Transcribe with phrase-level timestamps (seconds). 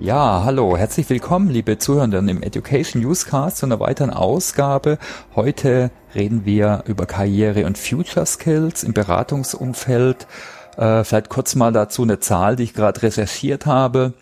[0.00, 4.96] Ja, hallo, herzlich willkommen, liebe Zuhörenden im Education Newscast zu einer weiteren Ausgabe.
[5.34, 10.28] Heute reden wir über Karriere und Future Skills im Beratungsumfeld.
[10.76, 14.14] Äh, vielleicht kurz mal dazu eine Zahl, die ich gerade recherchiert habe.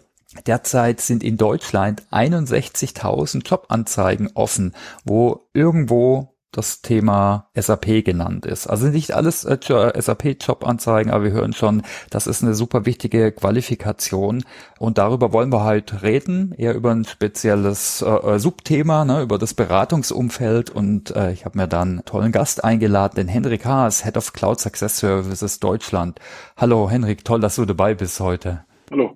[0.47, 4.75] Derzeit sind in Deutschland 61.000 Jobanzeigen offen,
[5.05, 8.67] wo irgendwo das Thema SAP genannt ist.
[8.67, 14.43] Also nicht alles äh, SAP-Jobanzeigen, aber wir hören schon, das ist eine super wichtige Qualifikation
[14.79, 19.39] und darüber wollen wir halt reden, eher über ein spezielles äh, äh Subthema, ne, über
[19.39, 24.05] das Beratungsumfeld und äh, ich habe mir dann einen tollen Gast eingeladen, den Henrik Haas,
[24.05, 26.19] Head of Cloud Success Services Deutschland.
[26.57, 28.65] Hallo Henrik, toll, dass du dabei bist heute.
[28.91, 29.15] Hallo.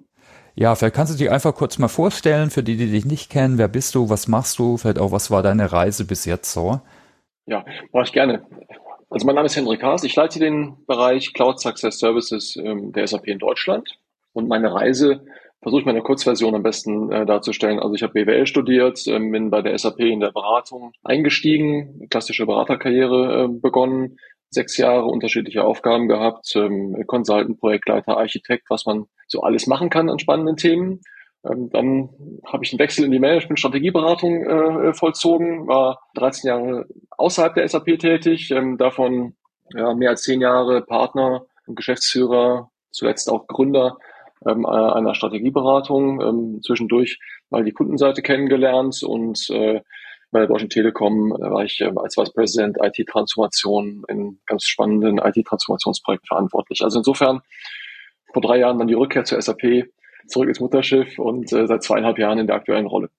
[0.55, 3.57] Ja, vielleicht kannst du dich einfach kurz mal vorstellen, für die, die dich nicht kennen.
[3.57, 4.11] Wer bist du?
[4.11, 4.77] Was machst du?
[4.77, 6.81] Vielleicht auch, was war deine Reise bis jetzt so?
[7.51, 8.47] Ja, mache ich gerne.
[9.11, 10.05] Also mein Name ist Hendrik Haas.
[10.05, 13.99] Ich leite den Bereich Cloud Success Services ähm, der SAP in Deutschland.
[14.33, 15.25] Und meine Reise
[15.61, 17.81] versuche ich meine Kurzversion am besten äh, darzustellen.
[17.81, 22.47] Also ich habe BWL studiert, ähm, bin bei der SAP in der Beratung eingestiegen, klassische
[22.47, 24.19] Beraterkarriere äh, begonnen,
[24.51, 30.09] sechs Jahre unterschiedliche Aufgaben gehabt, ähm, Consultant, Projektleiter, Architekt, was man so alles machen kann
[30.09, 31.01] an spannenden Themen.
[31.45, 32.11] Ähm, dann
[32.47, 37.99] habe ich einen Wechsel in die Management-Strategieberatung äh, vollzogen, war 13 Jahre außerhalb der SAP
[37.99, 39.35] tätig, ähm, davon
[39.75, 43.99] ja, mehr als zehn Jahre Partner und Geschäftsführer, zuletzt auch Gründer
[44.47, 47.19] ähm, einer Strategieberatung, ähm, zwischendurch
[47.51, 49.81] mal die Kundenseite kennengelernt und äh,
[50.33, 56.27] bei der Deutschen Telekom war ich äh, als Vice President IT-Transformation in ganz spannenden IT-Transformationsprojekten
[56.27, 56.83] verantwortlich.
[56.83, 57.41] Also insofern
[58.33, 59.91] vor drei Jahren dann die Rückkehr zur SAP
[60.27, 63.11] zurück ins Mutterschiff und äh, seit zweieinhalb Jahren in der aktuellen Rolle.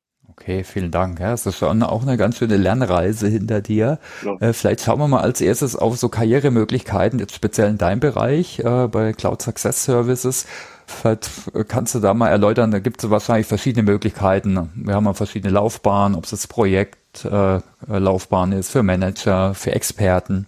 [0.41, 1.19] Okay, vielen Dank.
[1.19, 3.99] Ja, es ist schon auch eine ganz schöne Lernreise hinter dir.
[4.25, 4.37] Ja.
[4.39, 8.59] Äh, vielleicht schauen wir mal als erstes auf so Karrieremöglichkeiten, jetzt speziell in deinem Bereich
[8.59, 10.47] äh, bei Cloud Success Services.
[10.87, 11.29] Vielleicht
[11.67, 14.69] kannst du da mal erläutern, da gibt es wahrscheinlich verschiedene Möglichkeiten.
[14.75, 20.47] Wir haben ja verschiedene Laufbahnen, ob es das Projektlaufbahn äh, ist für Manager, für Experten.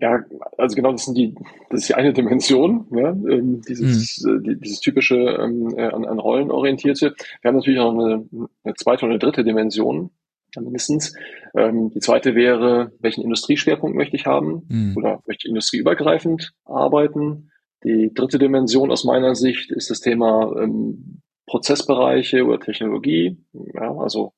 [0.00, 0.24] Ja,
[0.58, 1.34] also genau, das sind die,
[1.70, 4.42] das ist die eine Dimension, ja, ähm, dieses, mhm.
[4.42, 7.14] die, dieses typische ähm, äh, an, an Rollen orientierte.
[7.40, 8.28] Wir haben natürlich auch eine,
[8.64, 10.10] eine zweite und eine dritte Dimension,
[10.56, 11.14] mindestens.
[11.54, 14.96] Ähm, die zweite wäre, welchen Industrieschwerpunkt möchte ich haben mhm.
[14.96, 17.50] oder möchte ich industrieübergreifend arbeiten?
[17.84, 23.36] Die dritte Dimension aus meiner Sicht ist das Thema ähm, Prozessbereiche oder Technologie.
[23.74, 24.32] Ja, also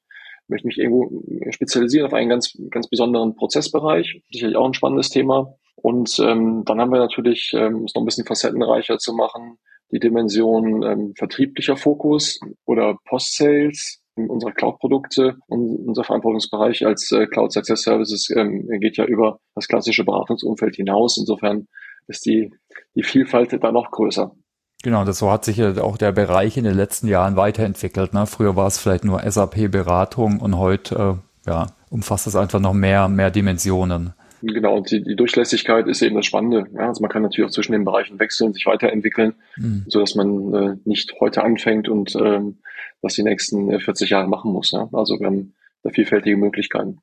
[0.49, 4.23] möchte mich irgendwo spezialisieren auf einen ganz, ganz besonderen Prozessbereich.
[4.31, 5.55] Sicherlich auch ein spannendes Thema.
[5.77, 9.59] Und ähm, dann haben wir natürlich, ähm, es noch ein bisschen facettenreicher zu machen,
[9.93, 17.53] die Dimension ähm, vertrieblicher Fokus oder Post-Sales unserer Cloud-Produkte und unser Verantwortungsbereich als äh, Cloud
[17.53, 21.19] Success Services ähm, geht ja über das klassische Beratungsumfeld hinaus.
[21.19, 21.69] Insofern
[22.09, 22.51] ist die,
[22.95, 24.35] die Vielfalt da noch größer.
[24.83, 28.15] Genau, das so hat sich ja auch der Bereich in den letzten Jahren weiterentwickelt.
[28.15, 28.27] Ne?
[28.27, 33.09] Früher war es vielleicht nur SAP-Beratung und heute äh, ja, umfasst es einfach noch mehr,
[33.09, 34.13] mehr Dimensionen.
[34.43, 36.67] Genau, und die, die Durchlässigkeit ist eben das Spannende.
[36.75, 39.85] Ja, also man kann natürlich auch zwischen den Bereichen wechseln, sich weiterentwickeln, mhm.
[39.89, 42.59] so dass man äh, nicht heute anfängt und ähm,
[43.03, 44.73] das die nächsten 40 äh, Jahre machen muss.
[44.73, 44.89] Ja?
[44.93, 46.99] Also wir haben da vielfältige Möglichkeiten.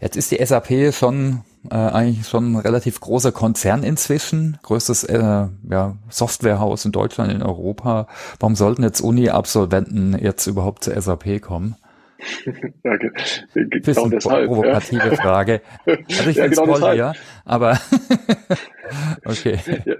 [0.00, 1.40] Jetzt ist die SAP schon
[1.70, 7.42] äh, eigentlich schon ein relativ großer Konzern inzwischen, größtes äh, ja, Softwarehaus in Deutschland, in
[7.42, 8.06] Europa.
[8.38, 11.76] Warum sollten jetzt Uni-Absolventen jetzt überhaupt zur SAP kommen?
[12.84, 13.12] Ja, genau
[13.54, 15.14] Bisschen deshalb, provokative ja.
[15.16, 15.60] Frage.
[15.86, 17.12] Also ich ja, genau toll, ja,
[17.44, 17.78] aber
[19.24, 19.58] okay.
[19.84, 19.94] Ja,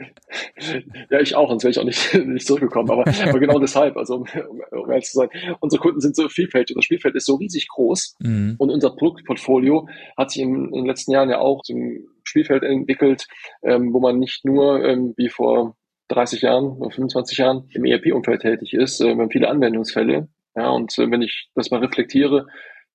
[1.11, 4.17] ja, ich auch, sonst wäre ich auch nicht, nicht zurückgekommen, aber, aber genau deshalb, also
[4.17, 4.27] um,
[4.71, 5.29] um ehrlich zu sein,
[5.61, 8.57] unsere Kunden sind so vielfältig, unser Spielfeld ist so riesig groß mhm.
[8.59, 13.27] und unser Produktportfolio hat sich in, in, den letzten Jahren ja auch zum Spielfeld entwickelt,
[13.63, 15.77] ähm, wo man nicht nur ähm, wie vor
[16.09, 19.01] 30 Jahren oder 25 Jahren im ERP-Umfeld tätig ist.
[19.01, 22.47] Äh, wir haben viele Anwendungsfälle, ja, und äh, wenn ich das mal reflektiere,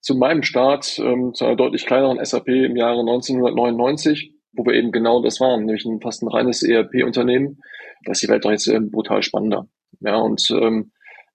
[0.01, 4.91] zu meinem Start, ähm, zu einer deutlich kleineren SAP im Jahre 1999, wo wir eben
[4.91, 7.59] genau das waren, nämlich ein, fast ein reines ERP-Unternehmen,
[8.05, 9.67] da ist die Welt doch jetzt ähm, brutal spannender.
[9.99, 10.91] Ja, und ähm,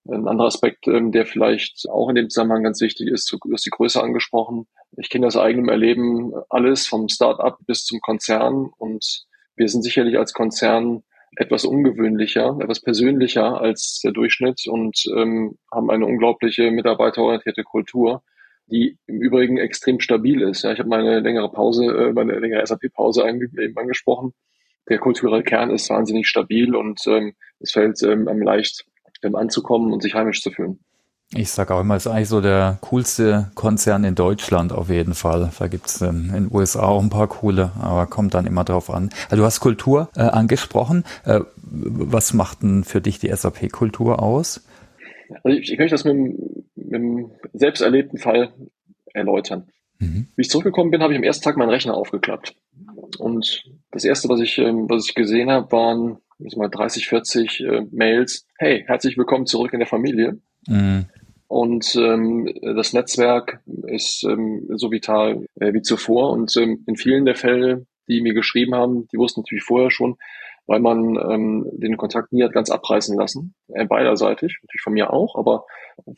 [0.07, 3.67] ein anderer Aspekt, ähm, der vielleicht auch in dem Zusammenhang ganz wichtig ist, du hast
[3.67, 4.67] die Größe angesprochen.
[4.97, 9.25] Ich kenne das eigenem Erleben alles vom Start-up bis zum Konzern und
[9.57, 11.03] wir sind sicherlich als Konzern
[11.37, 18.23] etwas ungewöhnlicher, etwas persönlicher als der Durchschnitt und ähm, haben eine unglaubliche mitarbeiterorientierte Kultur,
[18.67, 20.63] die im Übrigen extrem stabil ist.
[20.63, 24.33] Ja, ich habe meine längere Pause, äh, meine längere SAP-Pause eben angesprochen.
[24.89, 28.85] Der kulturelle Kern ist wahnsinnig stabil und ähm, es fällt ähm, leicht
[29.23, 30.81] ähm, anzukommen und sich heimisch zu fühlen.
[31.33, 35.15] Ich sage auch immer, es ist eigentlich so der coolste Konzern in Deutschland auf jeden
[35.15, 35.51] Fall.
[35.59, 38.91] Da gibt's ähm, in den USA auch ein paar coole, aber kommt dann immer drauf
[38.91, 39.11] an.
[39.31, 41.05] Also du hast Kultur äh, angesprochen.
[41.25, 44.65] Äh, was macht denn für dich die SAP-Kultur aus?
[45.43, 46.17] Also ich, ich möchte das mit,
[46.77, 48.53] mit einem selbst erlebten Fall
[49.13, 49.69] erläutern.
[49.99, 50.29] Mhm.
[50.37, 52.55] Wie ich zurückgekommen bin, habe ich am ersten Tag meinen Rechner aufgeklappt.
[53.19, 57.61] Und das erste, was ich, ähm, was ich gesehen habe, waren ich mal 30, 40
[57.61, 58.47] äh, Mails.
[58.59, 60.39] Hey, herzlich willkommen zurück in der Familie.
[60.67, 61.07] Mhm.
[61.55, 66.33] Und ähm, das Netzwerk ist ähm, so vital äh, wie zuvor.
[66.33, 70.17] Und ähm, in vielen der Fälle, die mir geschrieben haben, die wussten natürlich vorher schon,
[70.67, 75.13] weil man ähm, den Kontakt nie hat ganz abreißen lassen, äh, beiderseitig, natürlich von mir
[75.13, 75.65] auch, aber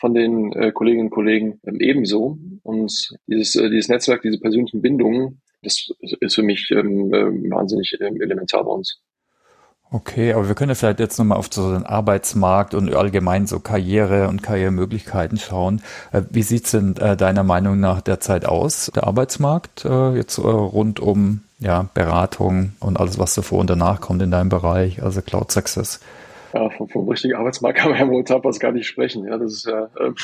[0.00, 2.38] von den äh, Kolleginnen und Kollegen ähm, ebenso.
[2.62, 5.90] Und dieses, äh, dieses Netzwerk, diese persönlichen Bindungen, das
[6.20, 9.02] ist für mich ähm, äh, wahnsinnig ähm, elementar bei uns.
[9.92, 13.60] Okay, aber wir können ja vielleicht jetzt nochmal auf so den Arbeitsmarkt und allgemein so
[13.60, 15.80] Karriere und Karrieremöglichkeiten schauen.
[16.12, 20.98] Äh, wie sieht's denn äh, deiner Meinung nach derzeit aus, der Arbeitsmarkt, äh, jetzt rund
[20.98, 25.52] um ja, Beratung und alles, was davor und danach kommt in deinem Bereich, also Cloud
[25.52, 26.00] Success?
[26.56, 29.26] Ja, vom, vom richtigen Arbeitsmarkt kann man ja momentan fast gar nicht sprechen.
[29.26, 30.14] Ja, das ist ja, ähm,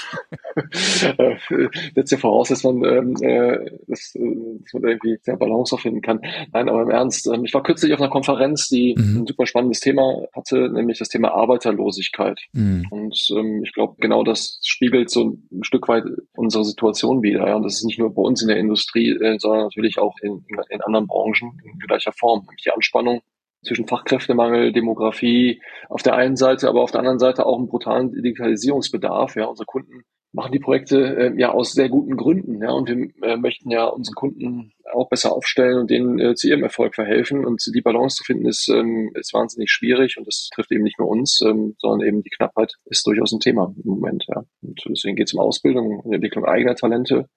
[1.19, 5.77] äh, setzt ja voraus, dass man, ähm, äh, dass, äh, dass man irgendwie sehr Balance
[5.79, 6.21] finden kann.
[6.53, 9.23] Nein, aber im Ernst, ähm, ich war kürzlich auf einer Konferenz, die mhm.
[9.23, 12.41] ein super spannendes Thema hatte, nämlich das Thema Arbeiterlosigkeit.
[12.53, 12.87] Mhm.
[12.91, 16.05] Und ähm, ich glaube, genau das spiegelt so ein Stück weit
[16.35, 17.47] unsere Situation wieder.
[17.47, 20.15] Ja, und das ist nicht nur bei uns in der Industrie, äh, sondern natürlich auch
[20.23, 22.41] in, in anderen Branchen in gleicher Form.
[22.41, 23.21] Nämlich die Anspannung
[23.65, 28.13] zwischen Fachkräftemangel, Demografie auf der einen Seite, aber auf der anderen Seite auch einen brutalen
[28.13, 29.37] Digitalisierungsbedarf.
[29.37, 32.63] Ja, unsere Kunden machen die Projekte äh, ja aus sehr guten Gründen.
[32.63, 36.49] Ja, und wir äh, möchten ja unseren Kunden auch besser aufstellen und denen äh, zu
[36.49, 37.45] ihrem Erfolg verhelfen.
[37.45, 40.99] Und die Balance zu finden ist, ähm, ist wahnsinnig schwierig und das trifft eben nicht
[40.99, 44.25] nur uns, ähm, sondern eben die Knappheit ist durchaus ein Thema im Moment.
[44.29, 44.45] Ja.
[44.63, 47.29] Und deswegen geht es um Ausbildung und Entwicklung eigener Talente,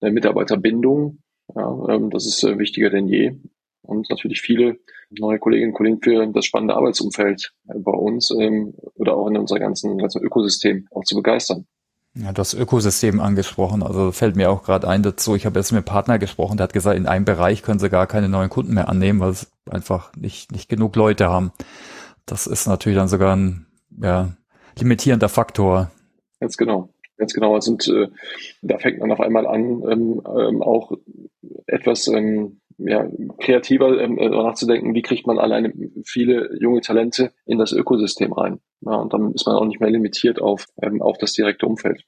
[0.00, 1.18] äh, Mitarbeiterbindung.
[1.54, 3.32] Ja, ähm, das ist äh, wichtiger denn je
[3.84, 4.78] und natürlich viele
[5.10, 9.58] neue Kolleginnen und Kollegen für das spannende Arbeitsumfeld bei uns ähm, oder auch in unser
[9.58, 11.66] ganzen, ganzen Ökosystem auch zu begeistern.
[12.16, 15.34] Ja, das Ökosystem angesprochen, also fällt mir auch gerade ein dazu.
[15.34, 17.90] Ich habe jetzt mit einem Partner gesprochen, der hat gesagt, in einem Bereich können sie
[17.90, 21.52] gar keine neuen Kunden mehr annehmen, weil sie einfach nicht, nicht genug Leute haben.
[22.24, 23.66] Das ist natürlich dann sogar ein
[24.00, 24.32] ja,
[24.78, 25.90] limitierender Faktor.
[26.38, 26.90] Ganz genau.
[27.16, 27.54] Ganz genau.
[27.54, 28.08] Also, und äh,
[28.62, 30.92] da fängt man auf einmal an, ähm, ähm, auch
[31.66, 33.06] etwas ähm, ja,
[33.40, 35.72] kreativer ähm, äh, nachzudenken, wie kriegt man alleine
[36.04, 38.60] viele junge Talente in das Ökosystem rein.
[38.80, 42.04] Ja, und dann ist man auch nicht mehr limitiert auf, ähm, auf das direkte Umfeld.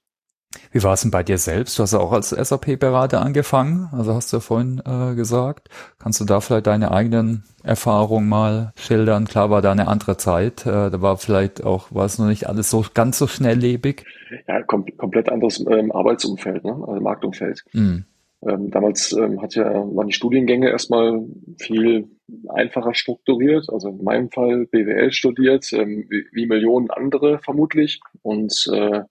[0.72, 1.78] Wie war es denn bei dir selbst?
[1.78, 5.68] Du hast ja auch als SAP-Berater angefangen, also hast du ja vorhin äh, gesagt.
[5.98, 9.26] Kannst du da vielleicht deine eigenen Erfahrungen mal schildern?
[9.26, 12.48] Klar war da eine andere Zeit, äh, da war vielleicht auch, war es noch nicht
[12.48, 14.04] alles so ganz so schnelllebig.
[14.48, 16.72] Ja, kom komplett anderes ähm, Arbeitsumfeld, ne?
[16.72, 17.64] also Marktumfeld.
[17.72, 17.98] Mm.
[18.42, 21.24] Ähm, damals ähm, hat ja, waren die Studiengänge erstmal
[21.58, 22.08] viel
[22.48, 23.68] einfacher strukturiert.
[23.70, 28.00] Also in meinem Fall BWL studiert, ähm, wie, wie, Millionen andere vermutlich.
[28.22, 29.02] Und äh,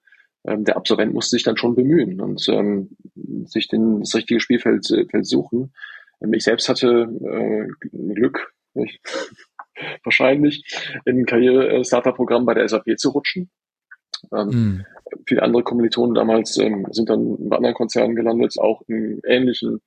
[0.45, 2.95] ähm, der Absolvent musste sich dann schon bemühen und ähm,
[3.45, 5.73] sich den, das richtige Spielfeld äh, suchen.
[6.21, 9.01] Ähm, ich selbst hatte äh, Glück, ich,
[10.03, 10.63] wahrscheinlich,
[11.05, 13.49] in ein Karriere-Starter-Programm bei der SAP zu rutschen.
[14.33, 14.85] Ähm, mm.
[15.27, 19.81] Viele andere Kommilitonen damals ähm, sind dann bei anderen Konzernen gelandet, auch in ähnlichen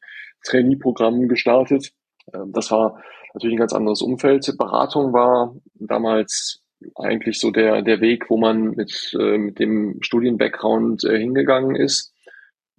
[0.44, 1.92] Trainee-Programmen gestartet.
[2.32, 3.02] Ähm, das war
[3.34, 4.52] natürlich ein ganz anderes Umfeld.
[4.56, 6.62] Beratung war damals
[6.94, 12.14] eigentlich so der, der Weg, wo man mit, äh, mit dem Studienbackground äh, hingegangen ist.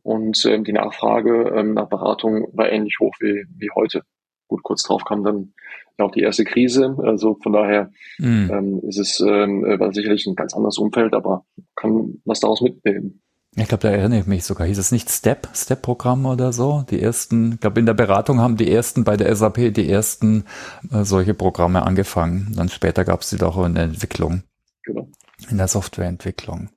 [0.01, 4.03] Und ähm, die Nachfrage ähm, nach Beratung war ähnlich hoch wie, wie heute.
[4.47, 5.53] Gut, kurz drauf kam dann
[5.97, 6.95] auch die erste Krise.
[7.03, 8.49] Also von daher mhm.
[8.51, 11.45] ähm, ist es ähm, war sicherlich ein ganz anderes Umfeld, aber
[11.79, 13.21] kann was daraus mitnehmen.
[13.55, 14.67] Ich glaube, da erinnere ich mich sogar.
[14.67, 16.85] Hieß es nicht Step, Step-Programm oder so?
[16.89, 20.45] Die ersten, ich glaube, in der Beratung haben die ersten bei der SAP die ersten
[20.91, 22.53] äh, solche Programme angefangen.
[22.55, 24.43] Dann später gab es die doch in der Entwicklung.
[24.83, 25.07] Genau.
[25.49, 26.69] In der Softwareentwicklung.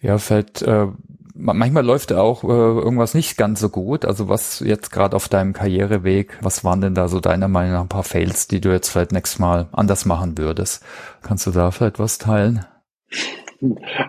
[0.00, 0.86] Ja, fällt, äh,
[1.34, 4.04] manchmal läuft auch äh, irgendwas nicht ganz so gut.
[4.04, 7.82] Also was jetzt gerade auf deinem Karriereweg, was waren denn da so deiner Meinung nach
[7.82, 10.82] ein paar Fails, die du jetzt vielleicht nächstes Mal anders machen würdest?
[11.20, 12.64] Kannst du da vielleicht was teilen?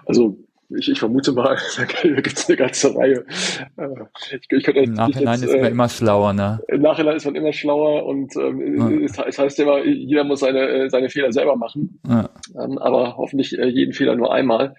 [0.06, 0.38] Also
[0.78, 3.26] ich, ich vermute mal, da gibt es eine ganze Reihe.
[3.78, 3.88] Äh,
[4.32, 6.62] ich, ich Im Nachhinein jetzt, ist man äh, immer schlauer, ne?
[6.68, 9.06] Im Nachhinein ist man immer schlauer und ähm, ja.
[9.06, 12.00] es, es, heißt immer, jeder muss seine, äh, seine Fehler selber machen.
[12.08, 12.30] Ja.
[12.60, 14.76] Ähm, aber hoffentlich äh, jeden Fehler nur einmal.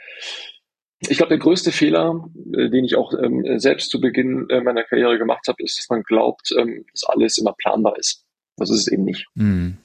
[1.00, 5.47] Ich glaube, der größte Fehler, den ich auch ähm, selbst zu Beginn meiner Karriere gemacht
[5.49, 8.25] habe, ist, dass man glaubt, ähm, dass alles immer planbar ist.
[8.57, 9.26] Das ist es eben nicht.
[9.35, 9.76] Mhm.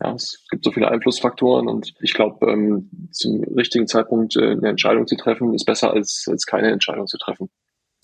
[0.00, 4.68] Ja, es gibt so viele Einflussfaktoren und ich glaube, ähm, zum richtigen Zeitpunkt äh, eine
[4.68, 7.48] Entscheidung zu treffen, ist besser als, als keine Entscheidung zu treffen.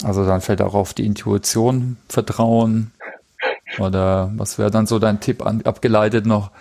[0.04, 2.92] Also dann fällt auch auf die Intuition Vertrauen
[3.78, 6.52] oder was wäre dann so dein Tipp an, abgeleitet noch?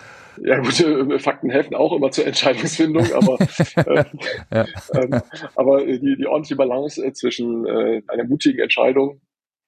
[0.42, 3.38] Ja gut, äh, Fakten helfen auch immer zur Entscheidungsfindung, aber,
[3.76, 4.04] äh,
[4.52, 4.66] ja.
[4.94, 5.22] ähm,
[5.54, 9.20] aber die, die ordentliche Balance äh, zwischen äh, einer mutigen Entscheidung,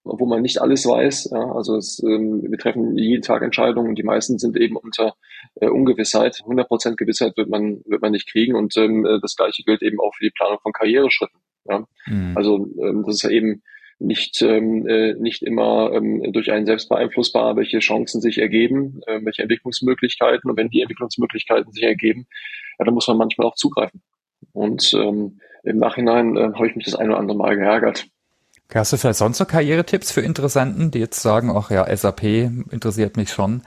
[0.04, 3.98] wo man nicht alles weiß, ja, also es, ähm, wir treffen jeden Tag Entscheidungen und
[3.98, 5.14] die meisten sind eben unter
[5.60, 6.42] äh, Ungewissheit.
[6.44, 10.00] 100% Gewissheit wird man, wird man nicht kriegen und ähm, äh, das gleiche gilt eben
[10.00, 11.38] auch für die Planung von Karriereschritten.
[11.68, 11.86] Ja.
[12.06, 12.32] Mhm.
[12.36, 13.62] Also ähm, das ist ja eben
[14.02, 19.20] nicht, ähm, äh, nicht immer ähm, durch einen selbst beeinflussbar, welche Chancen sich ergeben, äh,
[19.22, 20.50] welche Entwicklungsmöglichkeiten.
[20.50, 22.26] Und wenn die Entwicklungsmöglichkeiten sich ergeben,
[22.78, 24.02] ja, dann muss man manchmal auch zugreifen.
[24.52, 28.06] Und ähm, im Nachhinein äh, habe ich mich das ein oder andere Mal geärgert.
[28.74, 33.16] Hast du vielleicht sonst noch Karrieretipps für Interessenten, die jetzt sagen, ach ja, SAP interessiert
[33.16, 33.62] mich schon?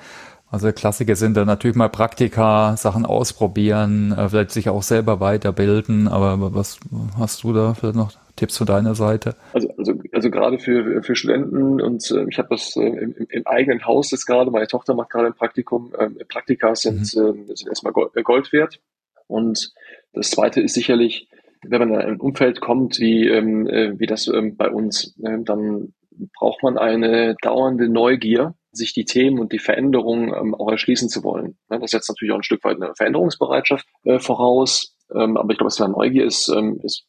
[0.49, 6.07] Also Klassiker sind da natürlich mal Praktika, Sachen ausprobieren, äh, vielleicht sich auch selber weiterbilden,
[6.07, 6.79] aber was
[7.17, 9.35] hast du da vielleicht noch Tipps von deiner Seite?
[9.53, 13.47] Also, also, also gerade für, für Studenten und äh, ich habe das äh, im, im,
[13.47, 17.49] eigenen Haus jetzt gerade, meine Tochter macht gerade ein Praktikum, äh, Praktika sind, mhm.
[17.49, 18.79] äh, sind erstmal Gold, äh, Gold wert.
[19.27, 19.73] Und
[20.13, 21.27] das zweite ist sicherlich,
[21.69, 25.37] wenn man in ein Umfeld kommt, wie, ähm, äh, wie das ähm, bei uns, äh,
[25.43, 25.93] dann
[26.37, 31.23] braucht man eine dauernde Neugier, sich die Themen und die Veränderungen ähm, auch erschließen zu
[31.23, 31.57] wollen.
[31.69, 34.95] Ja, das setzt natürlich auch ein Stück weit eine Veränderungsbereitschaft äh, voraus.
[35.13, 37.05] Ähm, aber ich glaube, dass Neugier ist, ähm, ist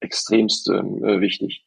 [0.00, 1.64] extremst ähm, äh, wichtig.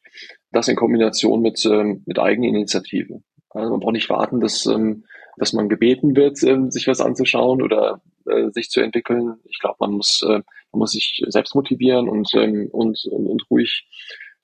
[0.51, 3.21] Das in Kombination mit, ähm, mit Eigeninitiative.
[3.49, 5.05] Also man braucht nicht warten, dass, ähm,
[5.37, 9.35] dass man gebeten wird, ähm, sich was anzuschauen oder äh, sich zu entwickeln.
[9.45, 13.49] Ich glaube, man muss, äh, man muss sich selbst motivieren und, ähm, und, und, und
[13.49, 13.87] ruhig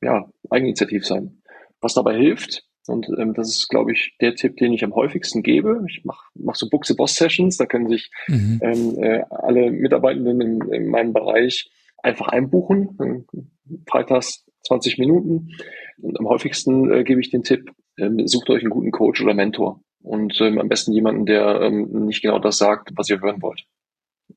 [0.01, 1.41] ja, eigeninitiativ sein.
[1.82, 5.44] Was dabei hilft, und ähm, das ist, glaube ich, der Tipp, den ich am häufigsten
[5.44, 5.84] gebe.
[5.89, 8.60] Ich mache mach so Book the Boss Sessions, da können sich mhm.
[8.62, 13.25] ähm, äh, alle Mitarbeitenden in, in meinem Bereich einfach einbuchen.
[13.89, 15.50] Freitags 20 Minuten.
[16.01, 19.34] Und am häufigsten äh, gebe ich den Tipp, ähm, sucht euch einen guten Coach oder
[19.34, 19.82] Mentor.
[20.01, 23.65] Und ähm, am besten jemanden, der ähm, nicht genau das sagt, was ihr hören wollt.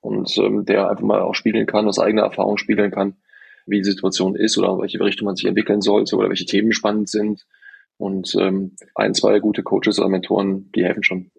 [0.01, 3.17] Und ähm, der einfach mal auch spiegeln kann, aus eigener Erfahrung spiegeln kann,
[3.67, 7.09] wie die Situation ist oder welche Richtung man sich entwickeln sollte oder welche Themen spannend
[7.09, 7.47] sind.
[7.99, 11.31] Und ähm, ein, zwei gute Coaches oder Mentoren, die helfen schon.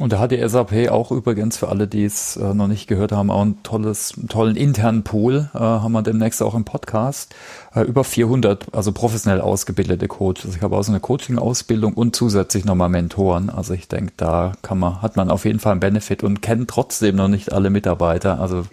[0.00, 3.12] Und da hat die SAP auch übrigens für alle, die es äh, noch nicht gehört
[3.12, 7.32] haben, auch ein tolles, einen tollen internen Pool, äh, haben wir demnächst auch im Podcast.
[7.76, 10.56] Äh, über 400, also professionell ausgebildete Coaches.
[10.56, 13.50] Ich habe auch so eine Coaching-Ausbildung und zusätzlich nochmal Mentoren.
[13.50, 16.68] Also ich denke, da kann man, hat man auf jeden Fall einen Benefit und kennt
[16.68, 18.40] trotzdem noch nicht alle Mitarbeiter.
[18.40, 18.64] Also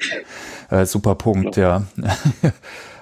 [0.72, 1.84] äh, super Punkt, ja.
[1.98, 2.18] ja.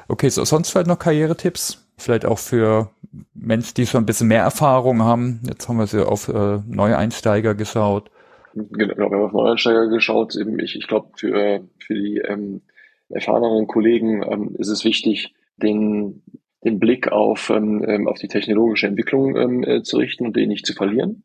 [0.09, 1.77] okay, so sonst vielleicht noch Karrieretipps?
[1.99, 2.89] Vielleicht auch für
[3.33, 5.41] Menschen, die schon ein bisschen mehr Erfahrung haben.
[5.47, 8.09] Jetzt haben wir sie auf äh, Neueinsteiger geschaut.
[8.53, 10.35] Genau, wir haben auf Neueinsteiger geschaut.
[10.35, 12.61] Ich, ich glaube, für, für die ähm,
[13.09, 16.23] erfahreneren Kollegen ähm, ist es wichtig, den,
[16.63, 20.49] den Blick auf, ähm, ähm auf die technologische Entwicklung ähm, äh, zu richten und den
[20.49, 21.23] nicht zu verlieren.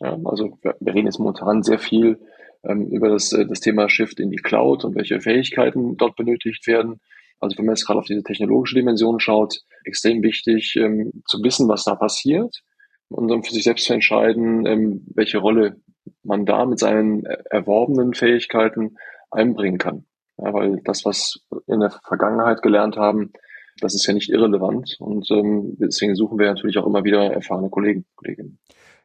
[0.00, 2.18] Ja, also wir, wir reden jetzt momentan sehr viel
[2.64, 6.66] ähm, über das, äh, das Thema Shift in die Cloud und welche Fähigkeiten dort benötigt
[6.66, 7.00] werden.
[7.44, 11.68] Also wenn man jetzt gerade auf diese technologische Dimension schaut, extrem wichtig ähm, zu wissen,
[11.68, 12.62] was da passiert
[13.08, 15.76] und dann für sich selbst zu entscheiden, ähm, welche Rolle
[16.22, 18.96] man da mit seinen erworbenen Fähigkeiten
[19.30, 20.06] einbringen kann.
[20.38, 23.32] Ja, weil das, was wir in der Vergangenheit gelernt haben,
[23.80, 27.70] das ist ja nicht irrelevant und ähm, deswegen suchen wir natürlich auch immer wieder erfahrene
[27.70, 28.58] Kollegen, Kolleginnen.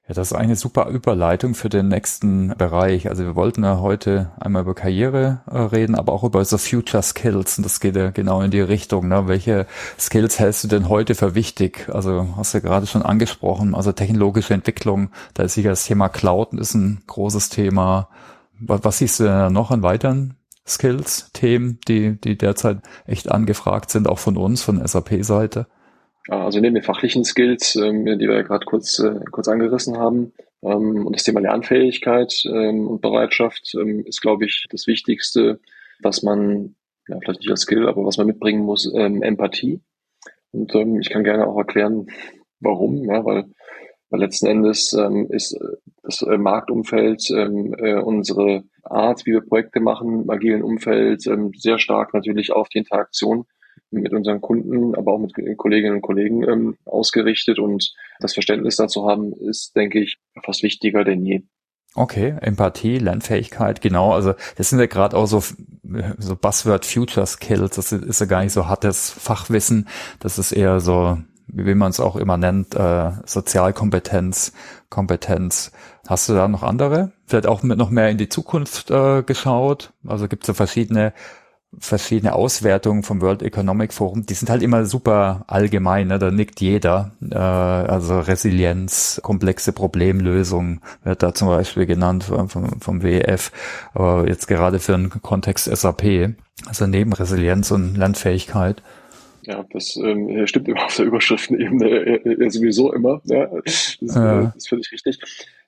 [0.09, 3.09] Ja, das ist eine super Überleitung für den nächsten Bereich.
[3.09, 7.03] Also wir wollten ja heute einmal über Karriere äh, reden, aber auch über so Future
[7.03, 7.59] Skills.
[7.59, 9.07] Und das geht ja genau in die Richtung.
[9.07, 9.27] Ne?
[9.27, 9.67] Welche
[9.99, 11.87] Skills hältst du denn heute für wichtig?
[11.93, 16.53] Also hast du gerade schon angesprochen, also technologische Entwicklung, da ist sicher das Thema Cloud
[16.55, 18.09] ist ein großes Thema.
[18.59, 20.33] Was, was siehst du denn noch an weiteren
[20.67, 25.67] Skills, Themen, die, die derzeit echt angefragt sind, auch von uns, von SAP-Seite?
[26.29, 30.33] Also neben den fachlichen Skills, ähm, die wir ja gerade kurz, äh, kurz angerissen haben,
[30.61, 33.73] ähm, und das Thema Lernfähigkeit ähm, und Bereitschaft
[34.05, 35.59] ist, glaube ich, das Wichtigste,
[36.01, 36.75] was man,
[37.07, 39.81] ja, vielleicht nicht als Skill, aber was man mitbringen muss, Empathie.
[40.51, 42.07] Und ich kann gerne auch erklären,
[42.59, 43.45] warum, ja, weil,
[44.09, 44.93] weil letzten Endes
[45.29, 51.79] ist äh, das äh, Marktumfeld, unsere Art, wie wir Projekte machen, im agilen Umfeld, sehr
[51.79, 53.45] stark natürlich auf die Interaktion
[53.91, 59.07] mit unseren Kunden, aber auch mit Kolleginnen und Kollegen ähm, ausgerichtet und das Verständnis dazu
[59.07, 61.43] haben, ist, denke ich, fast wichtiger denn je.
[61.95, 64.13] Okay, Empathie, Lernfähigkeit, genau.
[64.13, 65.43] Also das sind ja gerade auch so,
[66.17, 67.75] so Buzzword Future Skills.
[67.75, 69.87] Das ist ja gar nicht so hartes Fachwissen.
[70.19, 71.17] Das ist eher so,
[71.47, 74.53] wie man es auch immer nennt, äh, Sozialkompetenz,
[74.89, 75.71] Kompetenz.
[76.07, 77.11] Hast du da noch andere?
[77.25, 79.93] Vielleicht auch mit noch mehr in die Zukunft äh, geschaut?
[80.07, 81.13] Also gibt es ja verschiedene
[81.77, 86.17] verschiedene Auswertungen vom World Economic Forum, die sind halt immer super allgemein, ne?
[86.17, 87.11] da nickt jeder.
[87.29, 93.51] Äh, also Resilienz, komplexe Problemlösung wird da zum Beispiel genannt vom, vom WEF,
[93.93, 96.33] aber jetzt gerade für den Kontext SAP,
[96.65, 98.81] also neben Resilienz und Lernfähigkeit.
[99.43, 103.21] Ja, das ähm, stimmt immer auf der Überschriftenebene äh, äh, sowieso immer.
[103.25, 103.97] Ja, das.
[104.01, 105.19] Äh, das finde ich richtig.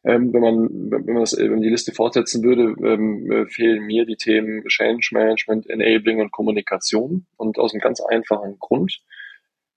[0.04, 3.86] Ähm, wenn man wenn man das wenn man die Liste fortsetzen würde, ähm, äh, fehlen
[3.86, 9.02] mir die Themen Change Management, Enabling und Kommunikation und aus einem ganz einfachen Grund.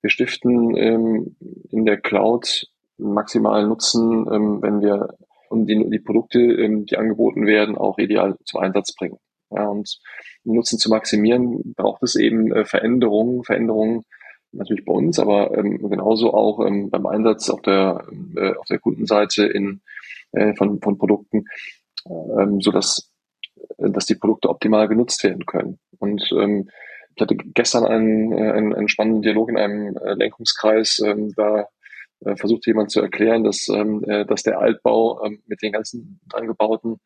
[0.00, 1.36] Wir stiften ähm,
[1.70, 2.66] in der Cloud
[2.96, 5.14] maximalen Nutzen, ähm, wenn wir
[5.50, 9.18] um die, die Produkte, ähm, die angeboten werden, auch ideal zum Einsatz bringen.
[9.50, 9.98] Ja, und
[10.44, 14.04] Nutzen zu maximieren, braucht es eben äh, Veränderungen, Veränderungen
[14.52, 18.04] natürlich bei uns, aber ähm, genauso auch ähm, beim Einsatz auf der,
[18.36, 19.80] äh, auf der Kundenseite in,
[20.34, 21.44] äh, von, von Produkten,
[22.06, 23.10] ähm, so dass,
[23.78, 25.78] äh, dass die Produkte optimal genutzt werden können.
[25.98, 26.68] Und ähm,
[27.16, 31.68] ich hatte gestern einen, äh, einen, einen spannenden Dialog in einem äh, Lenkungskreis, ähm, da
[32.24, 36.20] äh, versucht jemand zu erklären, dass, ähm, äh, dass der Altbau ähm, mit den ganzen
[36.32, 37.00] angebauten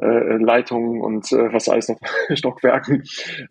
[0.00, 1.98] äh, Leitungen und äh, was alles noch
[2.34, 3.02] Stockwerken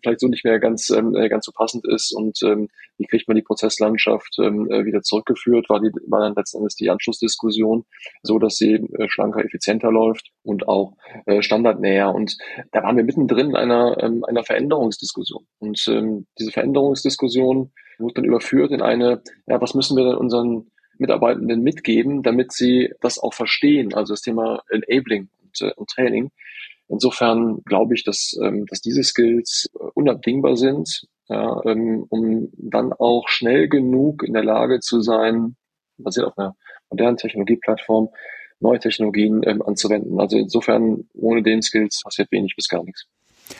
[0.02, 2.12] vielleicht so nicht mehr ganz ähm, äh, ganz so passend ist.
[2.12, 5.68] Und ähm, wie kriegt man die Prozesslandschaft ähm, äh, wieder zurückgeführt?
[5.68, 7.84] War die war dann letzten Endes die Anschlussdiskussion
[8.22, 12.14] so dass sie äh, schlanker effizienter läuft und auch äh, standardnäher.
[12.14, 12.36] Und
[12.72, 15.46] da waren wir mittendrin in einer ähm, einer Veränderungsdiskussion.
[15.58, 20.70] Und ähm, diese Veränderungsdiskussion wurde dann überführt in eine ja was müssen wir denn unseren
[20.98, 26.30] Mitarbeitenden mitgeben, damit sie das auch verstehen, also das Thema Enabling und, äh, und Training.
[26.88, 32.92] Insofern glaube ich, dass, ähm, dass diese Skills äh, unabdingbar sind, ja, ähm, um dann
[32.92, 35.56] auch schnell genug in der Lage zu sein,
[35.98, 36.56] basiert auf einer
[36.90, 38.08] modernen Technologieplattform,
[38.58, 40.20] neue Technologien ähm, anzuwenden.
[40.20, 43.06] Also insofern, ohne den Skills passiert wenig bis gar nichts.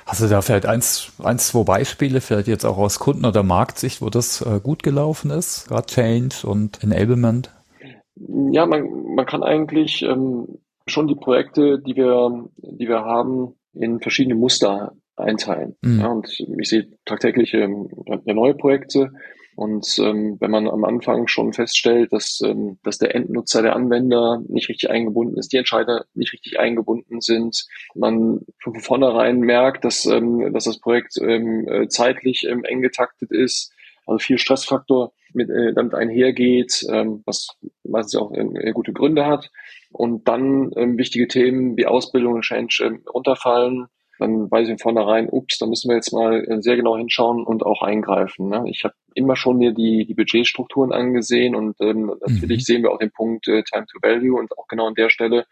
[0.06, 4.02] Hast du da vielleicht eins, eins, zwei Beispiele, vielleicht jetzt auch aus Kunden- oder Marktsicht,
[4.02, 7.50] wo das äh, gut gelaufen ist, gerade Change und Enablement?
[8.50, 10.59] Ja, man, man kann eigentlich ähm,
[10.90, 15.76] schon die Projekte, die wir, die wir haben, in verschiedene Muster einteilen.
[15.83, 16.00] Mhm.
[16.00, 17.88] Ja, und ich sehe tagtäglich ähm,
[18.24, 19.11] neue Projekte.
[19.57, 24.40] Und ähm, wenn man am Anfang schon feststellt, dass, ähm, dass der Endnutzer, der Anwender
[24.48, 30.07] nicht richtig eingebunden ist, die Entscheider nicht richtig eingebunden sind, man von vornherein merkt, dass,
[30.07, 33.72] ähm, dass das Projekt ähm, äh, zeitlich ähm, eng getaktet ist,
[34.07, 37.48] also viel Stressfaktor mit, äh, damit einhergeht, ähm, was
[37.85, 39.50] meistens auch äh, gute Gründe hat,
[39.92, 43.87] und dann ähm, wichtige Themen wie Ausbildung und Change ähm, unterfallen,
[44.18, 47.42] dann weiß ich von vornherein, ups, da müssen wir jetzt mal äh, sehr genau hinschauen
[47.42, 48.48] und auch eingreifen.
[48.48, 48.64] Ne?
[48.68, 52.64] Ich habe immer schon mir die, die Budgetstrukturen angesehen und ähm, natürlich mhm.
[52.64, 55.46] sehen wir auch den Punkt äh, Time to Value und auch genau an der Stelle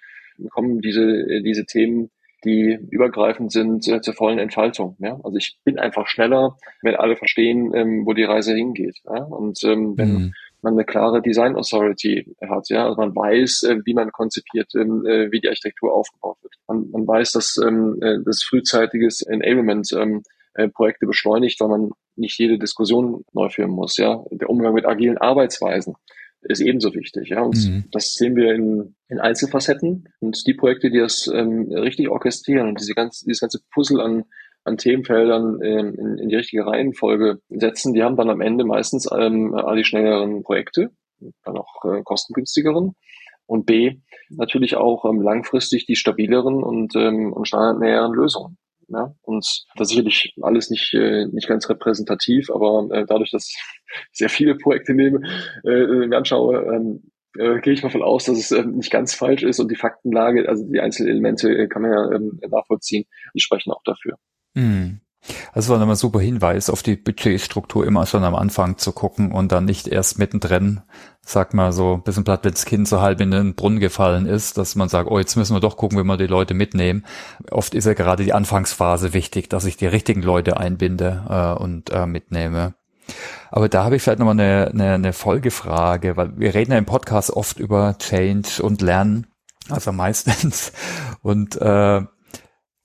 [0.51, 2.11] kommen diese, äh, diese Themen,
[2.44, 4.96] die übergreifend sind, äh, zur vollen Entfaltung.
[5.01, 5.18] Ja?
[5.24, 8.98] Also ich bin einfach schneller, wenn alle verstehen, ähm, wo die Reise hingeht.
[9.07, 9.24] Ja?
[9.24, 12.68] Und ähm, wenn mhm man eine klare Design Authority hat.
[12.68, 16.55] Ja, also man weiß, äh, wie man konzipiert, ähm, äh, wie die Architektur aufgebaut wird.
[16.66, 20.23] Man, man weiß, dass ähm, äh, das frühzeitiges Enablement ähm,
[20.55, 23.97] äh, Projekte beschleunigt, weil man nicht jede Diskussion neu führen muss.
[23.97, 25.94] Ja, der Umgang mit agilen Arbeitsweisen
[26.42, 27.29] ist ebenso wichtig.
[27.31, 27.85] Ja, und mhm.
[27.90, 32.81] das sehen wir in, in Einzelfacetten und die Projekte, die das ähm, richtig orchestrieren und
[32.81, 34.25] diese ganze, dieses ganze Puzzle an
[34.68, 39.09] an Themenfeldern ähm, in, in die richtige Reihenfolge setzen, die haben dann am Ende meistens
[39.12, 40.90] ähm, A, die schnelleren Projekte,
[41.44, 42.94] dann auch äh, kostengünstigeren
[43.46, 43.96] und B,
[44.31, 48.59] natürlich auch ähm, langfristig die stabileren und, ähm, und standardnäheren Lösungen.
[48.90, 49.44] Ja, und
[49.76, 53.57] das ist sicherlich alles nicht, äh, nicht ganz repräsentativ, aber äh, dadurch, dass ich
[54.12, 55.20] sehr viele Projekte nehme,
[55.64, 59.42] äh, mir anschaue, ähm, äh, gehe ich davon aus, dass es ähm, nicht ganz falsch
[59.42, 63.04] ist und die Faktenlage, also die einzelnen Elemente äh, kann man ja ähm, nachvollziehen,
[63.35, 64.16] die sprechen auch dafür.
[64.59, 65.01] Mhm.
[65.55, 69.53] Das war nochmal super Hinweis, auf die Budgetstruktur immer schon am Anfang zu gucken und
[69.53, 70.81] dann nicht erst mittendrin,
[71.21, 74.27] sag mal so, ein bisschen platt, wenn das Kind so halb in den Brunnen gefallen
[74.27, 77.05] ist, dass man sagt, oh, jetzt müssen wir doch gucken, wie wir die Leute mitnehmen.
[77.51, 81.90] Oft ist ja gerade die Anfangsphase wichtig, dass ich die richtigen Leute einbinde äh, und
[81.90, 82.75] äh, mitnehme.
[83.51, 86.87] Aber da habe ich vielleicht nochmal eine, eine, eine Folgefrage, weil wir reden ja im
[86.87, 89.27] Podcast oft über Change und Lernen,
[89.68, 90.73] also meistens.
[91.23, 92.03] Und äh,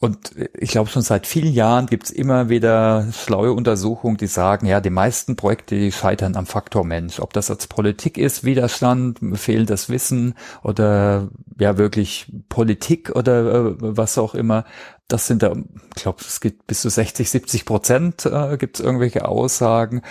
[0.03, 4.65] und ich glaube, schon seit vielen Jahren gibt es immer wieder schlaue Untersuchungen, die sagen,
[4.65, 7.21] ja, die meisten Projekte die scheitern am Faktor Mensch.
[7.21, 14.17] Ob das als Politik ist, Widerstand, fehlendes Wissen oder ja wirklich Politik oder äh, was
[14.17, 14.65] auch immer.
[15.07, 15.55] Das sind da,
[15.95, 20.01] ich glaube, es gibt bis zu 60, 70 Prozent, äh, gibt es irgendwelche Aussagen.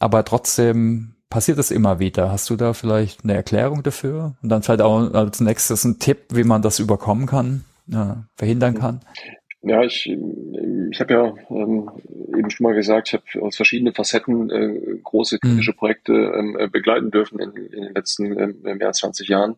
[0.00, 2.32] Aber trotzdem passiert das immer wieder.
[2.32, 4.34] Hast du da vielleicht eine Erklärung dafür?
[4.42, 8.74] Und dann vielleicht auch als nächstes ein Tipp, wie man das überkommen kann, äh, verhindern
[8.74, 9.00] kann?
[9.62, 11.90] Ja, ich, ich habe ja ähm,
[12.36, 15.76] eben schon mal gesagt, ich habe aus verschiedenen Facetten äh, große kritische mhm.
[15.76, 19.56] Projekte ähm, äh, begleiten dürfen in, in den letzten ähm, mehr als 20 Jahren.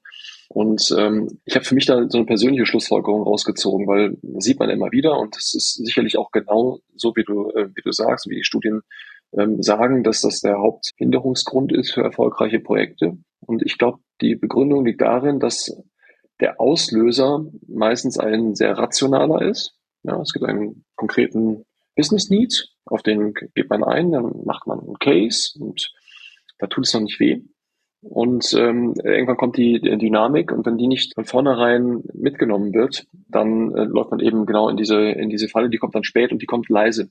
[0.49, 4.59] Und ähm, ich habe für mich da so eine persönliche Schlussfolgerung rausgezogen, weil das sieht
[4.59, 7.93] man immer wieder und es ist sicherlich auch genau so, wie du, äh, wie du
[7.93, 8.81] sagst, wie die Studien
[9.37, 13.19] ähm, sagen, dass das der Haupthinderungsgrund ist für erfolgreiche Projekte.
[13.41, 15.77] Und ich glaube, die Begründung liegt darin, dass
[16.41, 19.75] der Auslöser meistens ein sehr rationaler ist.
[20.03, 21.65] Ja, es gibt einen konkreten
[21.97, 25.93] Business Need, auf den geht man ein, dann macht man einen Case und
[26.59, 27.43] da tut es noch nicht weh.
[28.01, 33.07] Und ähm, irgendwann kommt die, die Dynamik und wenn die nicht von vornherein mitgenommen wird,
[33.29, 36.31] dann äh, läuft man eben genau in diese, in diese Falle, die kommt dann spät
[36.31, 37.11] und die kommt leise.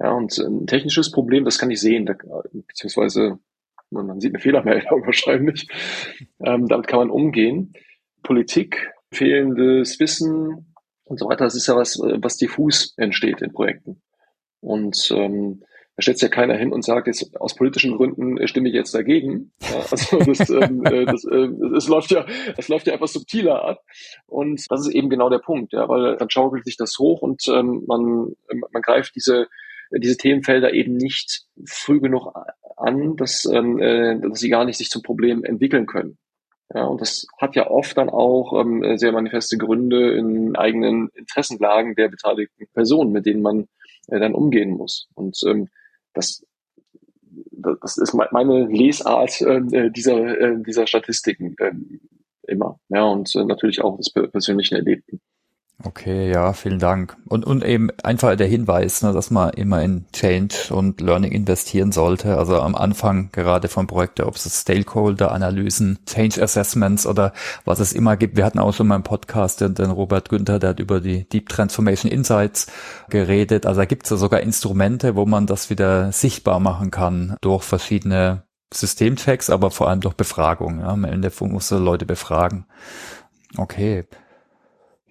[0.00, 2.14] Ja, und ein technisches Problem, das kann ich sehen, da,
[2.52, 3.38] beziehungsweise
[3.90, 5.68] man, man sieht eine Fehlermeldung wahrscheinlich.
[6.40, 7.72] Ähm, damit kann man umgehen.
[8.26, 14.02] Politik, fehlendes Wissen und so weiter, das ist ja was, was diffus entsteht in Projekten.
[14.60, 15.62] Und ähm,
[15.94, 18.74] da stellt sich ja keiner hin und sagt, jetzt aus politischen Gründen äh, stimme ich
[18.74, 19.52] jetzt dagegen.
[19.62, 23.64] Ja, also das, ähm, äh, das, äh, das läuft ja, das läuft ja einfach subtiler
[23.64, 23.82] ab.
[24.26, 27.46] Und das ist eben genau der Punkt, ja, weil dann schaukelt sich das hoch und
[27.48, 28.32] ähm, man,
[28.72, 29.46] man greift diese
[29.92, 32.32] diese Themenfelder eben nicht früh genug
[32.76, 36.18] an, dass, ähm, äh, dass sie gar nicht sich zum Problem entwickeln können.
[36.76, 41.94] Ja, und das hat ja oft dann auch ähm, sehr manifeste Gründe in eigenen Interessenlagen
[41.94, 43.66] der beteiligten Personen, mit denen man
[44.08, 45.08] äh, dann umgehen muss.
[45.14, 45.68] Und ähm,
[46.12, 46.44] das,
[47.80, 51.72] das ist meine Lesart äh, dieser, äh, dieser Statistiken äh,
[52.46, 52.78] immer.
[52.90, 55.22] Ja, und äh, natürlich auch des persönlichen Erlebten.
[55.84, 57.18] Okay, ja, vielen Dank.
[57.28, 61.92] Und, und eben einfach der Hinweis, ne, dass man immer in Change und Learning investieren
[61.92, 62.38] sollte.
[62.38, 67.34] Also am Anfang gerade von Projekten, ob es Stakeholder-Analysen, Change Assessments oder
[67.66, 68.38] was es immer gibt.
[68.38, 71.28] Wir hatten auch schon mal im Podcast den, den Robert Günther, der hat über die
[71.28, 72.68] Deep Transformation Insights
[73.10, 73.66] geredet.
[73.66, 77.64] Also da gibt es ja sogar Instrumente, wo man das wieder sichtbar machen kann durch
[77.64, 80.80] verschiedene Systemchecks, aber vor allem durch Befragung.
[80.80, 80.88] Ja.
[80.88, 82.64] Am Ende muss Leute befragen.
[83.58, 84.06] Okay.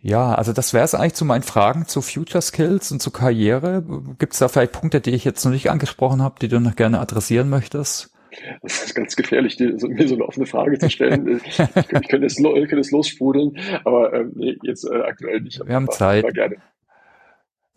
[0.05, 3.83] Ja, also das wäre es eigentlich zu meinen Fragen zu Future Skills und zu Karriere.
[4.19, 6.75] Gibt es da vielleicht Punkte, die ich jetzt noch nicht angesprochen habe, die du noch
[6.75, 8.13] gerne adressieren möchtest?
[8.61, 11.41] Das ist ganz gefährlich, dir, so, mir so eine offene Frage zu stellen.
[11.43, 15.59] ich, ich, könnte ich könnte jetzt lossprudeln, aber ähm, nee, jetzt äh, aktuell nicht.
[15.65, 16.31] Wir haben Zeit.
[16.35, 16.57] Gerne.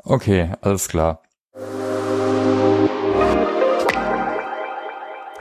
[0.05, 1.23] Okay, alles klar.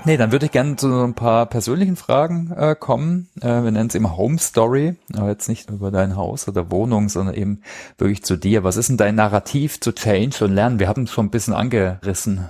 [0.07, 3.27] Nee, dann würde ich gerne zu ein paar persönlichen Fragen äh, kommen.
[3.41, 7.09] Äh, wir nennen es immer Home Story, aber jetzt nicht über dein Haus oder Wohnung,
[7.09, 7.61] sondern eben
[7.97, 8.63] wirklich zu dir.
[8.63, 10.79] Was ist denn dein Narrativ zu Change und Lernen?
[10.79, 12.49] Wir haben es schon ein bisschen angerissen.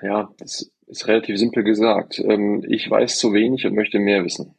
[0.00, 2.20] Ja, das ist relativ simpel gesagt.
[2.20, 4.54] Ähm, ich weiß zu wenig und möchte mehr wissen.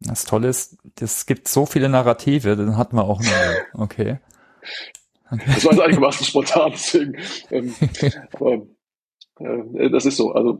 [0.00, 3.58] Das Tolle ist, es gibt so viele Narrative, dann hatten wir auch eine.
[3.74, 4.18] Okay.
[5.30, 5.46] okay.
[5.54, 7.16] Das war jetzt einigermaßen spontan, deswegen.
[7.52, 7.72] Ähm,
[8.32, 8.66] aber
[9.38, 10.32] das ist so.
[10.32, 10.58] Also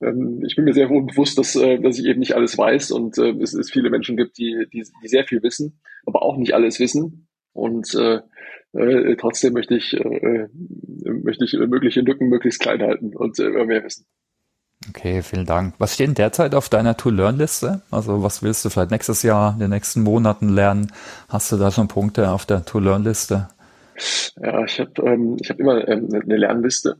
[0.00, 2.58] äh, ähm, ich bin mir sehr wohl bewusst, dass, äh, dass ich eben nicht alles
[2.58, 6.36] weiß und es, es viele Menschen gibt, die, die, die sehr viel wissen, aber auch
[6.36, 7.28] nicht alles wissen.
[7.52, 8.20] Und äh,
[8.74, 10.48] äh, trotzdem möchte ich, äh,
[11.04, 14.04] möchte ich mögliche Lücken möglichst klein halten und äh, mehr wissen.
[14.90, 15.74] Okay, vielen Dank.
[15.78, 17.80] Was steht denn derzeit auf deiner To-Learn-Liste?
[17.90, 20.92] Also was willst du vielleicht nächstes Jahr, in den nächsten Monaten lernen?
[21.28, 23.48] Hast du da schon Punkte auf der To-Learn-Liste?
[24.42, 26.98] Ja, ich habe ähm, ich hab immer ähm, eine Lernliste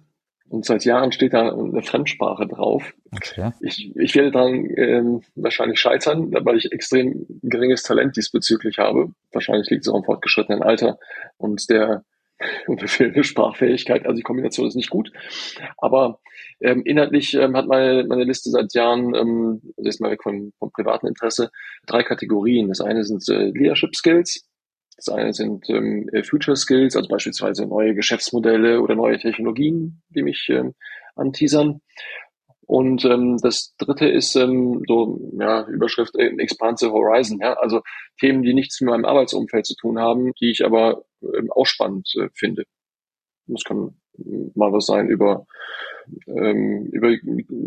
[0.49, 2.93] und seit Jahren steht da eine Fremdsprache drauf.
[3.13, 3.53] Okay.
[3.61, 9.13] Ich, ich werde daran ähm, wahrscheinlich scheitern, weil ich extrem geringes Talent diesbezüglich habe.
[9.33, 10.99] Wahrscheinlich liegt es auch im fortgeschrittenen Alter
[11.39, 12.05] und der
[12.67, 14.05] und der fehlende Sprachfähigkeit.
[14.05, 15.13] Also die Kombination ist nicht gut.
[15.79, 16.21] Aber
[16.61, 20.53] ähm, inhaltlich ähm, hat meine, meine Liste seit Jahren, ähm, also jetzt mal weg vom,
[20.59, 21.51] vom privaten Interesse,
[21.87, 22.69] drei Kategorien.
[22.69, 24.47] Das eine sind äh, Leadership Skills,
[24.97, 30.23] das eine sind ähm, äh, Future Skills, also beispielsweise neue Geschäftsmodelle oder neue Technologien, die
[30.23, 30.75] mich ähm,
[31.17, 31.81] anteasern.
[32.67, 37.83] Und ähm, das dritte ist ähm, so ja, Überschrift äh, Expansive Horizon, ja, also
[38.19, 42.09] Themen, die nichts mit meinem Arbeitsumfeld zu tun haben, die ich aber ähm, auch spannend
[42.19, 42.65] äh, finde.
[43.47, 44.01] Das kann
[44.55, 45.47] mal was sein über
[46.27, 47.15] ähm, über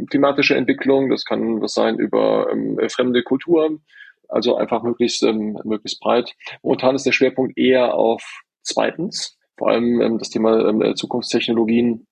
[0.10, 3.84] klimatische Entwicklung, das kann was sein über ähm, fremde Kulturen,
[4.28, 6.36] also einfach möglichst, ähm, möglichst breit.
[6.64, 12.08] Momentan ist der Schwerpunkt eher auf zweitens, vor allem ähm, das Thema ähm, Zukunftstechnologien.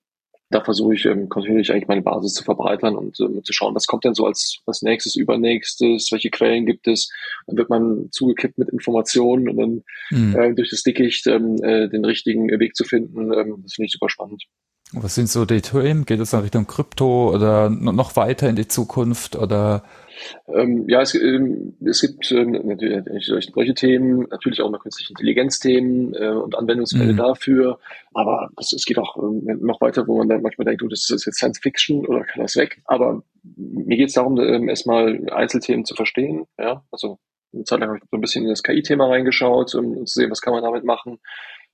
[0.48, 3.86] Da versuche ich ähm, kontinuierlich eigentlich meine Basis zu verbreitern und ähm, zu schauen, was
[3.86, 7.10] kommt denn so als, als nächstes, übernächstes, welche Quellen gibt es.
[7.46, 10.36] Dann wird man zugekippt mit Informationen und dann mhm.
[10.36, 13.92] äh, durch das Dickicht ähm, äh, den richtigen Weg zu finden, ähm, das finde ich
[13.92, 14.44] super spannend.
[14.92, 16.04] Was sind so die Themen?
[16.04, 19.82] Geht es dann Richtung Krypto oder noch weiter in die Zukunft oder?
[20.46, 26.14] Ähm, ja, es, ähm, es gibt ähm, natürlich solche Themen, natürlich auch noch künstliche Intelligenz-Themen
[26.14, 27.16] äh, und Anwendungsfälle mhm.
[27.16, 27.78] dafür.
[28.14, 31.10] Aber das, es geht auch ähm, noch weiter, wo man dann manchmal denkt, du, das
[31.10, 32.80] ist jetzt Science Fiction oder kann das weg?
[32.84, 33.22] Aber
[33.56, 36.46] mir geht es darum, ähm, erstmal Einzelthemen zu verstehen.
[36.58, 37.18] Ja, also
[37.52, 40.30] eine Zeit lang habe ich so ein bisschen in das KI-Thema reingeschaut, um zu sehen,
[40.30, 41.18] was kann man damit machen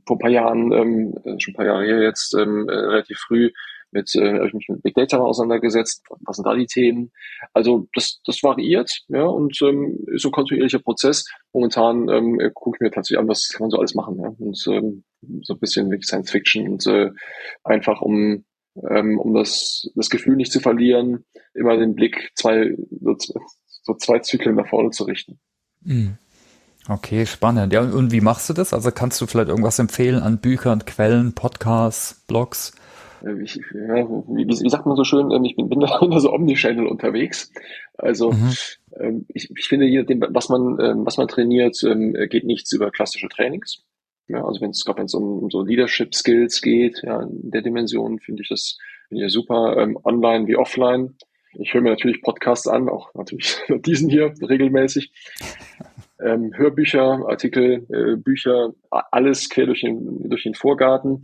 [0.06, 3.18] vor ein paar Jahren, ähm, äh, schon ein paar Jahre her jetzt, ähm, äh, relativ
[3.18, 3.50] früh
[3.90, 6.02] mit, äh, habe ich mich mit Big Data auseinandergesetzt.
[6.20, 7.12] Was sind da die Themen?
[7.52, 11.26] Also das, das variiert, ja, und ähm, ist so ein kontinuierlicher Prozess.
[11.52, 14.34] Momentan ähm, gucke ich mir tatsächlich an, was kann man so alles machen, ja.
[14.38, 15.04] Und ähm,
[15.42, 17.10] so ein bisschen wie Science Fiction und äh,
[17.64, 18.44] einfach um
[18.88, 23.16] ähm, um das, das Gefühl nicht zu verlieren, immer den Blick zwei, so,
[23.82, 25.38] so zwei Zyklen nach vorne zu richten.
[25.82, 26.16] Mhm.
[26.88, 27.73] Okay, spannend.
[27.73, 28.73] Ja, und wie machst du das?
[28.75, 32.73] Also kannst du vielleicht irgendwas empfehlen an Büchern, Quellen, Podcasts, Blogs?
[33.25, 36.21] Äh, ich, ja, wie, wie, sagt man so schön, ähm, ich bin, bin da immer
[36.21, 37.53] so omnichannel unterwegs.
[37.97, 38.53] Also mhm.
[39.01, 41.79] Ähm, ich, ich finde, je nachdem, was man, ähm, was man trainiert,
[42.29, 43.83] geht nichts über klassische Trainings.
[44.29, 47.51] Ja, also wenn es gerade wenn es um, um so Leadership Skills geht, ja, in
[47.51, 51.16] der Dimension finde ich das finde ich super, ähm, online wie offline.
[51.59, 55.12] Ich höre mir natürlich Podcasts an, auch natürlich diesen hier regelmäßig
[56.24, 61.22] ähm, Hörbücher, Artikel, äh, Bücher, alles quer durch den, durch den Vorgarten.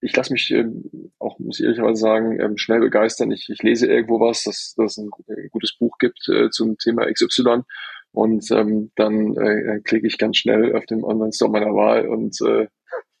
[0.00, 3.30] Ich lasse mich ähm, auch, muss ich ehrlicherweise sagen, ähm, schnell begeistern.
[3.30, 7.10] Ich, ich lese irgendwo was, dass es ein, ein gutes Buch gibt äh, zum Thema
[7.12, 7.62] XY
[8.12, 12.66] und ähm, dann äh, klicke ich ganz schnell auf den Online-Store meiner Wahl und äh,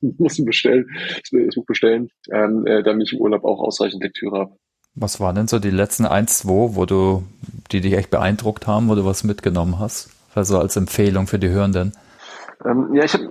[0.18, 0.86] muss bestellen,
[1.30, 4.56] das Buch bestellen, ähm, äh, damit ich im Urlaub auch ausreichend Lektüre habe.
[4.94, 7.24] Was waren denn so die letzten ein, zwei, wo du,
[7.70, 10.10] die dich echt beeindruckt haben, wo du was mitgenommen hast?
[10.34, 11.92] Also als Empfehlung für die Hörenden.
[12.64, 13.28] Ähm, ja, ich habe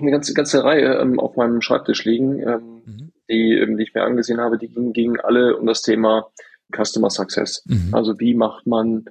[0.00, 3.12] eine ganze, ganze Reihe ähm, auf meinem Schreibtisch liegen, ähm, mhm.
[3.28, 6.26] die, ähm, die ich mir angesehen habe, die gingen, gingen alle um das Thema
[6.74, 7.62] Customer Success.
[7.66, 7.94] Mhm.
[7.94, 9.04] Also wie macht man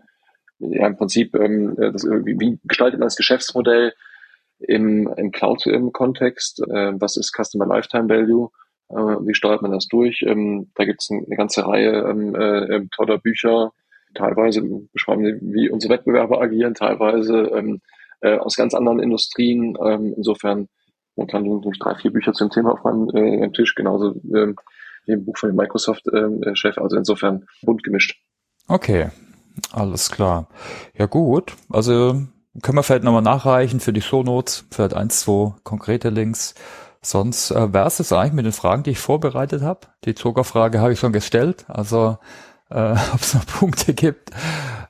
[0.60, 3.94] ja im Prinzip, ähm, das, wie, wie gestaltet man das Geschäftsmodell
[4.60, 6.62] im, im Cloud-Kontext?
[6.68, 8.50] Äh, was ist Customer Lifetime Value?
[8.90, 10.24] Äh, wie steuert man das durch?
[10.24, 13.72] Ähm, da gibt es eine ganze Reihe äh, toller Bücher,
[14.14, 14.62] teilweise
[14.94, 17.82] beschreiben wie unsere Wettbewerber agieren, teilweise ähm,
[18.22, 19.78] äh, aus ganz anderen Industrien.
[19.84, 20.68] Ähm, insofern
[21.16, 24.56] momentan liegen durch drei, vier Bücher zum Thema auf meinem äh, Tisch, genauso ähm,
[25.06, 26.78] wie ein Buch von dem Microsoft-Chef.
[26.78, 28.22] Ähm, also insofern bunt gemischt.
[28.68, 29.10] Okay,
[29.72, 30.48] alles klar.
[30.98, 32.22] Ja gut, also
[32.62, 36.54] können wir vielleicht nochmal nachreichen für die Shownotes, vielleicht eins, zwei konkrete Links.
[37.02, 39.88] Sonst äh, wäre es eigentlich mit den Fragen, die ich vorbereitet habe.
[40.06, 41.66] Die Zuckerfrage habe ich schon gestellt.
[41.68, 42.20] Also
[42.72, 44.32] äh, ob es noch Punkte gibt.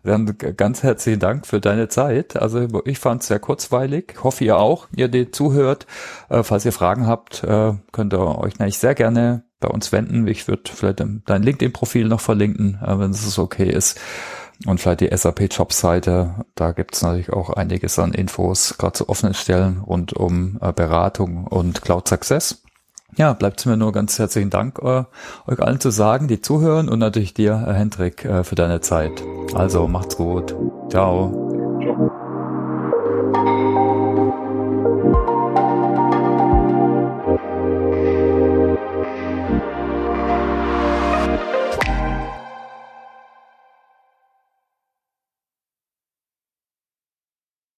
[0.04, 2.36] Dann ganz herzlichen Dank für deine Zeit.
[2.36, 4.14] Also ich fand es sehr kurzweilig.
[4.14, 5.86] Ich hoffe ihr auch, ihr die zuhört.
[6.30, 10.28] Äh, falls ihr Fragen habt, äh, könnt ihr euch natürlich sehr gerne bei uns wenden.
[10.28, 14.00] Ich würde vielleicht dein LinkedIn-Profil noch verlinken, äh, wenn es okay ist.
[14.66, 16.46] Und vielleicht die SAP-Jobseite.
[16.56, 20.72] Da gibt es natürlich auch einiges an Infos, gerade zu offenen Stellen rund um äh,
[20.74, 22.64] Beratung und Cloud Success.
[23.18, 25.04] Ja, bleibt mir nur ganz herzlichen Dank äh,
[25.48, 29.24] euch allen zu sagen, die zuhören und natürlich dir, Herr Hendrik, äh, für deine Zeit.
[29.54, 30.56] Also macht's gut.
[30.90, 31.32] Ciao.
[31.82, 32.22] Ciao.